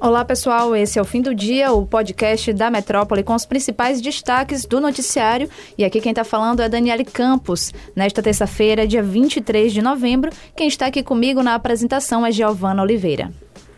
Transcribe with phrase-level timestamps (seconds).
[0.00, 0.76] Olá, pessoal.
[0.76, 4.80] Esse é o Fim do Dia, o podcast da Metrópole com os principais destaques do
[4.80, 5.50] noticiário.
[5.76, 7.72] E aqui quem está falando é Daniele Campos.
[7.96, 13.32] Nesta terça-feira, dia 23 de novembro, quem está aqui comigo na apresentação é Giovana Oliveira.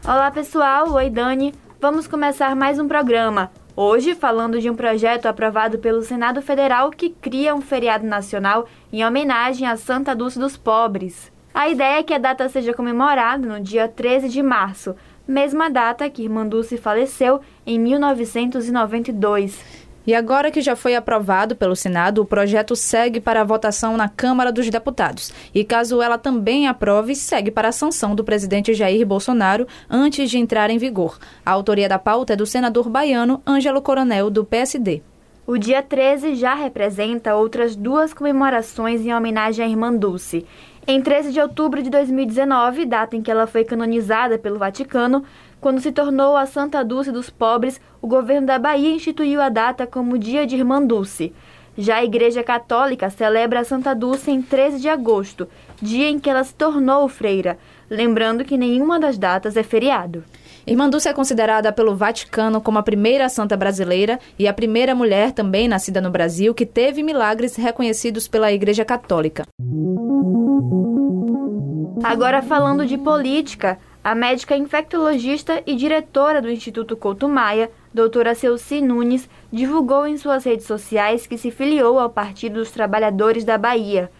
[0.05, 0.93] Olá, pessoal.
[0.93, 1.55] Oi, Dani.
[1.81, 3.51] Vamos começar mais um programa.
[3.75, 9.03] Hoje, falando de um projeto aprovado pelo Senado Federal que cria um feriado nacional em
[9.07, 11.33] homenagem a Santa Dulce dos Pobres.
[11.53, 14.95] A ideia é que a data seja comemorada no dia 13 de março,
[15.31, 19.89] mesma data que Irmã Dulce faleceu em 1992.
[20.07, 24.09] E agora que já foi aprovado pelo Senado, o projeto segue para a votação na
[24.09, 25.31] Câmara dos Deputados.
[25.55, 30.39] E caso ela também aprove, segue para a sanção do presidente Jair Bolsonaro antes de
[30.39, 31.19] entrar em vigor.
[31.47, 35.03] A autoria da pauta é do senador baiano Ângelo Coronel, do PSD.
[35.47, 40.47] O dia 13 já representa outras duas comemorações em homenagem à Irmã Dulce.
[40.93, 45.23] Em 13 de outubro de 2019, data em que ela foi canonizada pelo Vaticano,
[45.61, 49.87] quando se tornou a Santa Dulce dos Pobres, o governo da Bahia instituiu a data
[49.87, 51.33] como Dia de Irmã Dulce.
[51.79, 55.47] Já a Igreja Católica celebra a Santa Dulce em 13 de agosto,
[55.81, 57.57] dia em que ela se tornou freira,
[57.89, 60.25] lembrando que nenhuma das datas é feriado.
[60.67, 65.33] Irmã Dulce é considerada pelo Vaticano como a primeira santa brasileira e a primeira mulher
[65.33, 69.47] também nascida no Brasil que teve milagres reconhecidos pela Igreja Católica.
[72.03, 78.81] Agora falando de política, a médica infectologista e diretora do Instituto Couto Maia, doutora Celci
[78.81, 84.11] Nunes, divulgou em suas redes sociais que se filiou ao Partido dos Trabalhadores da Bahia.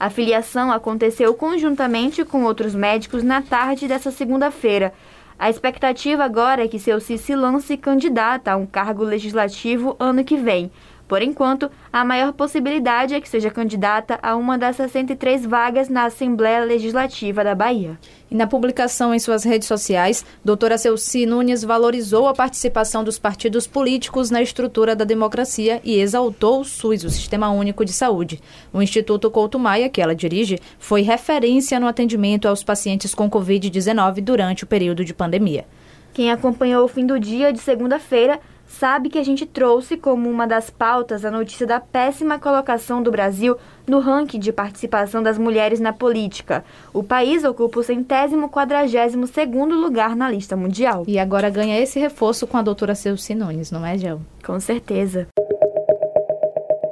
[0.00, 4.92] A filiação aconteceu conjuntamente com outros médicos na tarde dessa segunda-feira.
[5.38, 10.36] A expectativa agora é que Celci se lance candidata a um cargo legislativo ano que
[10.36, 10.68] vem.
[11.08, 16.04] Por enquanto, a maior possibilidade é que seja candidata a uma das 63 vagas na
[16.04, 17.98] Assembleia Legislativa da Bahia.
[18.30, 23.66] E na publicação em suas redes sociais, doutora Celci Nunes valorizou a participação dos partidos
[23.66, 28.42] políticos na estrutura da democracia e exaltou o SUS, o Sistema Único de Saúde.
[28.70, 34.20] O Instituto Couto Maia, que ela dirige, foi referência no atendimento aos pacientes com Covid-19
[34.20, 35.64] durante o período de pandemia.
[36.12, 40.46] Quem acompanhou o fim do dia de segunda-feira sabe que a gente trouxe como uma
[40.46, 43.56] das pautas a notícia da péssima colocação do Brasil
[43.86, 46.64] no ranking de participação das mulheres na política.
[46.92, 51.04] O país ocupa o centésimo quadragésimo segundo lugar na lista mundial.
[51.08, 54.20] E agora ganha esse reforço com a doutora Celci Nunes, não é, Gel?
[54.44, 55.26] Com certeza.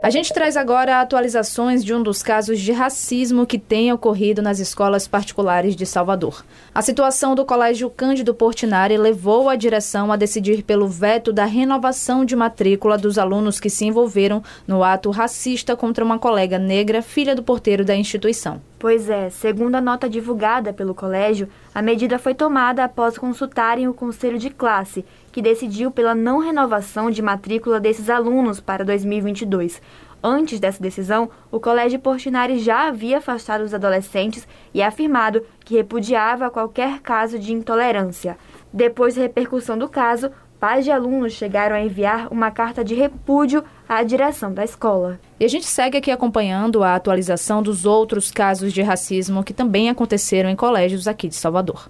[0.06, 4.61] A gente traz agora atualizações de um dos casos de racismo que tem ocorrido nas
[4.61, 6.44] escolas particulares de Salvador.
[6.72, 12.25] A situação do Colégio Cândido Portinari levou a direção a decidir pelo veto da renovação
[12.25, 17.34] de matrícula dos alunos que se envolveram no ato racista contra uma colega negra, filha
[17.34, 18.62] do porteiro da instituição.
[18.78, 23.94] Pois é, segundo a nota divulgada pelo colégio, a medida foi tomada após consultarem o
[23.94, 25.05] conselho de classe,
[25.37, 29.83] que decidiu pela não renovação de matrícula desses alunos para 2022.
[30.25, 36.49] Antes dessa decisão, o Colégio Portinari já havia afastado os adolescentes e afirmado que repudiava
[36.49, 38.39] qualquer caso de intolerância.
[38.73, 43.63] Depois da repercussão do caso, pais de alunos chegaram a enviar uma carta de repúdio
[43.89, 45.19] à direção da escola.
[45.39, 49.89] E a gente segue aqui acompanhando a atualização dos outros casos de racismo que também
[49.89, 51.89] aconteceram em colégios aqui de Salvador.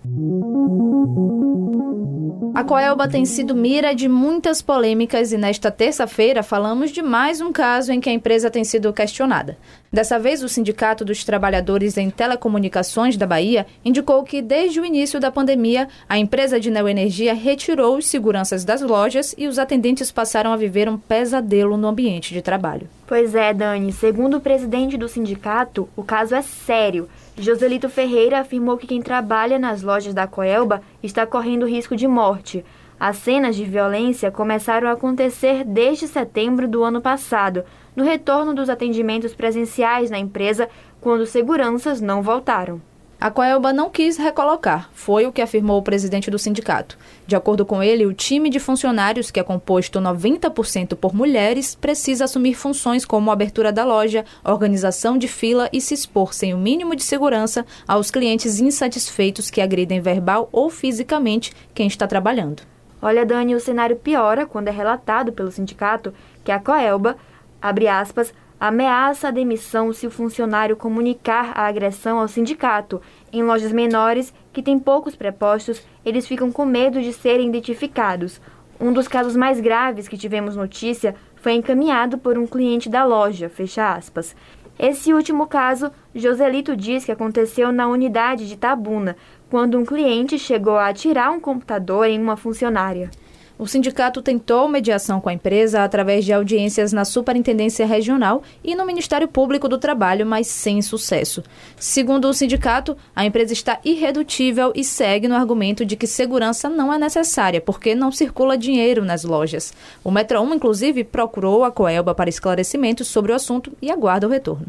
[2.57, 7.53] A Coelba tem sido mira de muitas polêmicas e nesta terça-feira falamos de mais um
[7.53, 9.59] caso em que a empresa tem sido questionada.
[9.93, 15.21] Dessa vez, o Sindicato dos Trabalhadores em Telecomunicações da Bahia indicou que, desde o início
[15.21, 20.51] da pandemia, a empresa de neoenergia retirou os seguranças das lojas e os atendentes passaram
[20.51, 22.88] a viver um pesadelo no ambiente de trabalho.
[23.06, 23.92] Pois é, Dani.
[23.92, 27.08] Segundo o presidente do sindicato, o caso é sério.
[27.38, 32.64] Joselito Ferreira afirmou que quem trabalha nas lojas da Coelba está correndo risco de morte.
[32.98, 37.62] As cenas de violência começaram a acontecer desde setembro do ano passado,
[37.94, 40.68] no retorno dos atendimentos presenciais na empresa,
[41.00, 42.80] quando seguranças não voltaram.
[43.18, 46.98] A Coelba não quis recolocar, foi o que afirmou o presidente do sindicato.
[47.27, 52.24] De acordo com ele, o time de funcionários, que é composto 90% por mulheres, precisa
[52.24, 56.95] assumir funções como abertura da loja, organização de fila e se expor sem o mínimo
[56.95, 62.65] de segurança aos clientes insatisfeitos que agridem verbal ou fisicamente quem está trabalhando.
[63.01, 66.13] Olha, Dani, o cenário piora quando é relatado pelo sindicato
[66.45, 67.16] que a Coelba,
[67.63, 73.00] abre aspas, ameaça a demissão se o funcionário comunicar a agressão ao sindicato.
[73.32, 78.41] Em lojas menores, que têm poucos prepostos, eles ficam com medo de serem identificados.
[78.80, 83.48] Um dos casos mais graves que tivemos notícia foi encaminhado por um cliente da loja,
[83.48, 84.34] fecha aspas.
[84.78, 89.16] Esse último caso, Joselito diz que aconteceu na unidade de Tabuna,
[89.48, 93.10] quando um cliente chegou a atirar um computador em uma funcionária.
[93.58, 98.84] O sindicato tentou mediação com a empresa através de audiências na Superintendência Regional e no
[98.84, 101.42] Ministério Público do Trabalho, mas sem sucesso.
[101.74, 106.92] Segundo o sindicato, a empresa está irredutível e segue no argumento de que segurança não
[106.92, 109.72] é necessária, porque não circula dinheiro nas lojas.
[110.04, 114.30] O Metro 1, inclusive, procurou a Coelba para esclarecimentos sobre o assunto e aguarda o
[114.30, 114.66] retorno.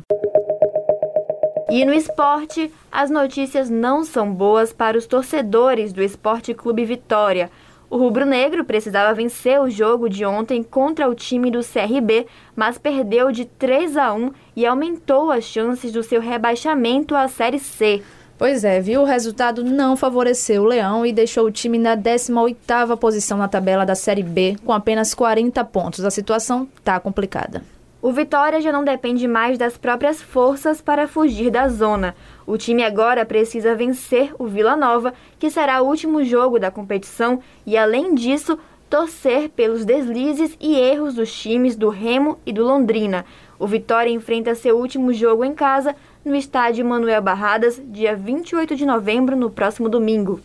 [1.70, 7.52] E no esporte, as notícias não são boas para os torcedores do Esporte Clube Vitória.
[7.90, 13.32] O rubro-negro precisava vencer o jogo de ontem contra o time do CRB, mas perdeu
[13.32, 18.04] de 3 a 1 e aumentou as chances do seu rebaixamento à Série C.
[18.38, 19.02] Pois é, viu?
[19.02, 23.86] O resultado não favoreceu o Leão e deixou o time na 18ª posição na tabela
[23.86, 26.04] da Série B, com apenas 40 pontos.
[26.04, 27.64] A situação está complicada.
[28.08, 32.16] O Vitória já não depende mais das próprias forças para fugir da zona.
[32.46, 37.42] O time agora precisa vencer o Vila Nova, que será o último jogo da competição,
[37.66, 38.58] e além disso,
[38.90, 43.26] torcer pelos deslizes e erros dos times do Remo e do Londrina.
[43.60, 45.94] O Vitória enfrenta seu último jogo em casa
[46.28, 50.42] no estádio Manuel Barradas, dia 28 de novembro, no próximo domingo.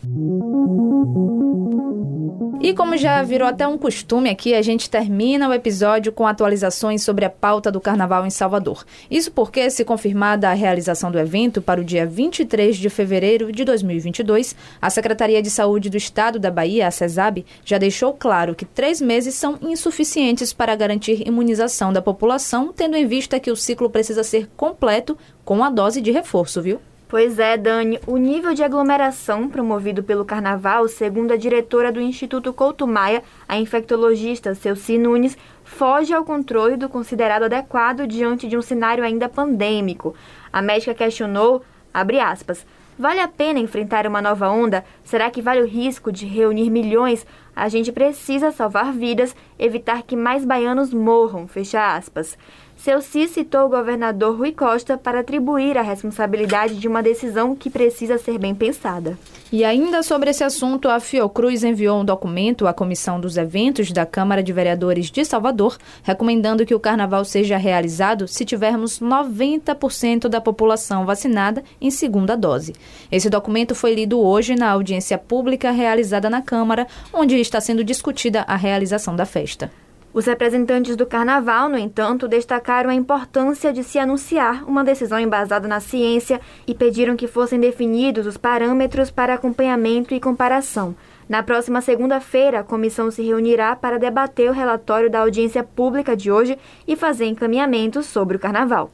[2.62, 7.02] E como já virou até um costume aqui, a gente termina o episódio com atualizações
[7.02, 8.84] sobre a pauta do carnaval em Salvador.
[9.10, 13.64] Isso porque, se confirmada a realização do evento para o dia 23 de fevereiro de
[13.64, 18.64] 2022, a Secretaria de Saúde do Estado da Bahia, a CESAB, já deixou claro que
[18.64, 23.90] três meses são insuficientes para garantir imunização da população, tendo em vista que o ciclo
[23.90, 26.80] precisa ser completo com a dose de reforço, viu?
[27.08, 32.54] Pois é, Dani, o nível de aglomeração promovido pelo carnaval, segundo a diretora do Instituto
[32.54, 38.62] Couto Maia, a infectologista Celci Nunes, foge ao controle do considerado adequado diante de um
[38.62, 40.14] cenário ainda pandêmico.
[40.50, 41.62] A médica questionou,
[41.92, 42.64] abre aspas,
[42.98, 44.84] Vale a pena enfrentar uma nova onda?
[45.02, 47.26] Será que vale o risco de reunir milhões?
[47.56, 52.36] A gente precisa salvar vidas, evitar que mais baianos morram, fecha aspas.
[52.82, 58.18] Celci citou o governador Rui Costa para atribuir a responsabilidade de uma decisão que precisa
[58.18, 59.16] ser bem pensada.
[59.52, 64.04] E ainda sobre esse assunto, a Fiocruz enviou um documento à Comissão dos Eventos da
[64.04, 70.40] Câmara de Vereadores de Salvador, recomendando que o carnaval seja realizado se tivermos 90% da
[70.40, 72.74] população vacinada em segunda dose.
[73.12, 78.40] Esse documento foi lido hoje na audiência pública realizada na Câmara, onde está sendo discutida
[78.48, 79.70] a realização da festa.
[80.14, 85.66] Os representantes do carnaval, no entanto, destacaram a importância de se anunciar uma decisão embasada
[85.66, 90.94] na ciência e pediram que fossem definidos os parâmetros para acompanhamento e comparação.
[91.26, 96.30] Na próxima segunda-feira, a comissão se reunirá para debater o relatório da audiência pública de
[96.30, 98.90] hoje e fazer encaminhamentos sobre o carnaval.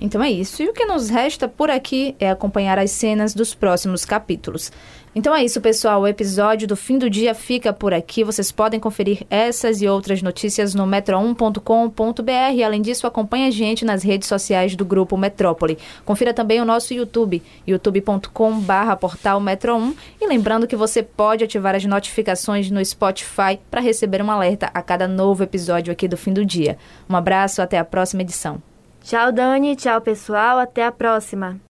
[0.00, 0.62] Então é isso.
[0.62, 4.72] E o que nos resta por aqui é acompanhar as cenas dos próximos capítulos.
[5.12, 6.02] Então é isso, pessoal.
[6.02, 8.22] O episódio do fim do dia fica por aqui.
[8.22, 12.64] Vocês podem conferir essas e outras notícias no metro1.com.br.
[12.64, 15.78] Além disso, acompanhe a gente nas redes sociais do Grupo Metrópole.
[16.04, 19.94] Confira também o nosso YouTube, youtube.com.br portal Metro1.
[20.20, 24.80] E lembrando que você pode ativar as notificações no Spotify para receber um alerta a
[24.80, 26.78] cada novo episódio aqui do fim do dia.
[27.08, 28.69] Um abraço, até a próxima edição.
[29.02, 29.76] Tchau, Dani.
[29.76, 30.58] Tchau, pessoal.
[30.58, 31.69] Até a próxima.